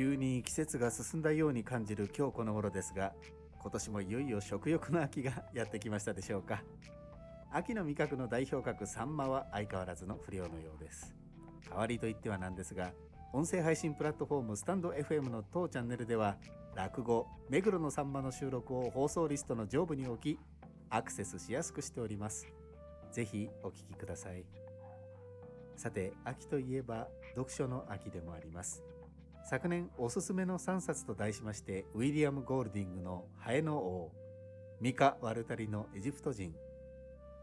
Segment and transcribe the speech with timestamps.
[0.00, 3.12] 急に季節が進んだように感じる今日この頃ですが
[3.60, 6.62] 今年もいよいよ食欲の秋がやってきましたでしょうか。
[7.52, 11.14] 秋の味覚の代表格サンマは相変わらずの不良のようです。
[11.68, 12.92] 代わりといってはなんですが
[13.34, 16.38] 音声配信プラットフォームスタンド FM の当チャンネルでは
[16.74, 20.38] 落語目黒のさんまの収録を放送リストの上部に置き
[20.88, 22.48] アクセスしやすくしております。
[23.12, 24.46] ぜひお聞きください。
[25.76, 28.82] さて秋といえば読書の秋でもあります。
[29.44, 34.12] 昨年おすすめの3冊と題しましてウィリアム・ゴールディングのハエの王
[34.80, 36.54] ミカ・ワルタリのエジプト人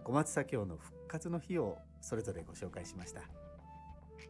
[0.04, 3.22] 小松左京の復活の日をそれぞれご紹介しました。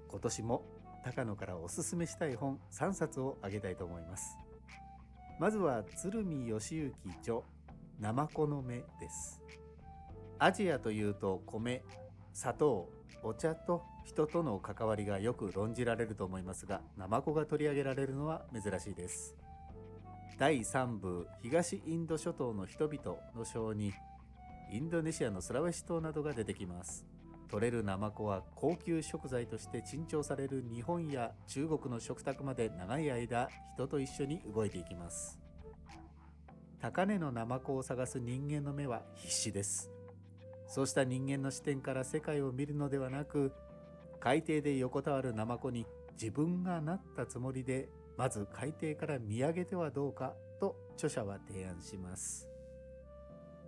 [0.10, 0.64] 今年も
[1.04, 4.38] 高野からおすすめしたい本3冊をあげたいと思います。
[5.40, 7.42] まずは鶴見義行著
[8.00, 9.40] ナマコの目です。
[10.40, 11.84] アジアというと米
[12.34, 12.90] 砂糖
[13.24, 19.36] お茶と人との関わりがよく論じられると思いますがナマコが取り上げられるのは珍しいです。
[20.38, 23.92] 第3部東インド諸島の人々の章に
[24.72, 27.06] インドネシアのスラウェシ島などが出てきます。
[27.50, 35.40] 取れるナマコは高級食材として珍重される日本や中国の食卓まで長い間人と一緒に動いていきます。
[36.80, 39.97] 高値のナマコを探す人間の目は必死です。
[40.68, 43.54] そうした人間の視点から世界を見るのではなく
[44.20, 45.86] 海底で横たわるナマコに
[46.20, 52.48] 自分がなったつもりでまず海底から見上げてはどうかと著者は提案します。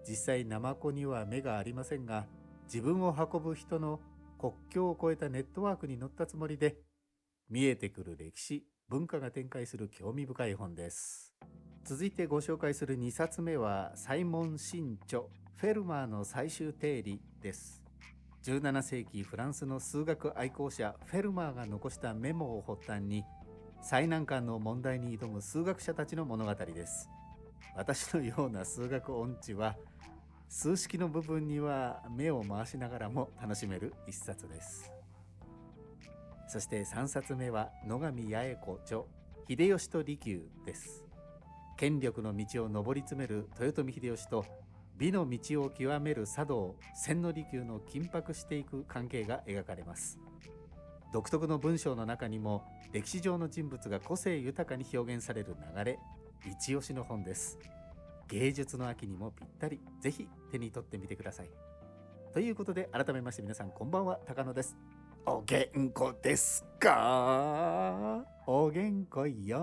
[0.07, 2.25] 実際ナマコには目がありませんが
[2.65, 3.99] 自分を運ぶ人の
[4.39, 6.77] 国境を越えたネットワークに乗ったつもりで
[7.49, 11.33] 見えてくる歴史文化が展開する興味深い本です。
[11.83, 15.23] 続いてご紹介する2冊目はサイモン・シン著。
[15.59, 17.83] フェルマーの最終定理です。
[18.45, 23.25] 17世紀フランスの数学愛好者フェルマーが残したメモを発端に
[23.81, 27.09] 最難関の問題に挑む数学者たちの物語です。
[27.75, 29.75] 私のような数学音痴は
[30.47, 34.89] 数式の部分には目を回しながらも楽しめる一冊です。
[36.47, 39.01] そして3冊目は野上八重子著
[39.49, 41.03] 秀吉と利休です。
[41.75, 44.45] 権力の道を上り詰める豊臣秀吉と
[44.99, 50.19] 美の道を極める茶道千利休の緊迫していく関係が描かれます。
[51.13, 55.99] 独特の文章の中にも歴史上の人物が個性豊かに表現される流れ
[56.45, 57.57] 一押しの本です。
[58.27, 61.49] 芸術の秋にもぴったりぜひ手に取ってみてください。
[62.33, 64.19] ということで改めまして皆さんこんばんは。
[64.27, 64.75] 高野です。
[65.25, 68.25] お元気ですか？
[68.45, 69.59] お元気よ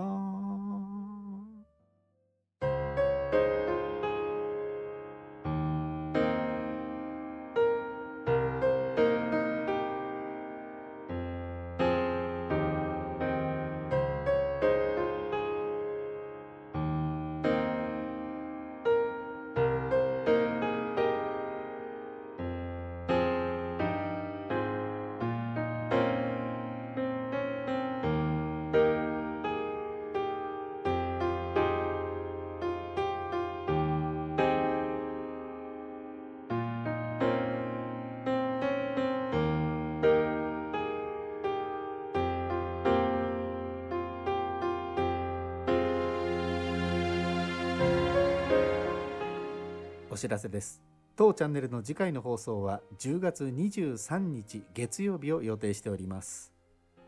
[50.17, 50.81] お知らせです。
[51.15, 56.51] 当チャンネルの次回の放送は10月23日月曜日を予定しております。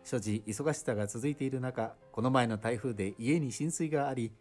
[0.04, 4.32] 所持忙しさが続いている中この前の台風で家に浸水があり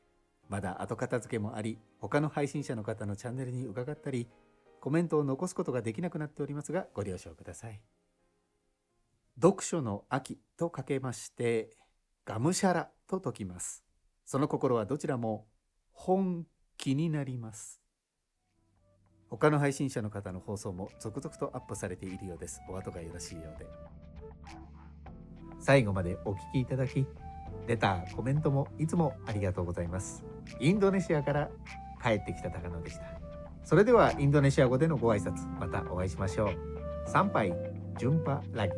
[0.51, 4.29] まだ後片付けもあり他の配信者の方のチャンネルに伺ったり
[4.83, 7.81] コメントを残すことができなくなっておりますがご了承ください。
[9.43, 11.71] 読書の秋とかけまして
[12.27, 13.83] がむしゃらと解きます。
[14.27, 15.47] その心はどちらも
[15.91, 16.45] 本
[16.77, 17.81] 気になります。
[19.31, 22.63] 他の配信者の方の放送も続々とアップされているようです。
[22.69, 23.67] お後がよろしいようで。
[25.61, 27.07] 最後までお聞きいただき、
[27.67, 30.25] レター、コメントもいつもありがとうございます。
[30.61, 31.51] インドネシアから
[32.03, 33.03] 帰ってきた高野でした。
[33.65, 36.57] それではインドネシア語でのご挨拶、またお会いしましょう。
[37.07, 37.53] 参拝、
[37.99, 38.73] 順波ラギ。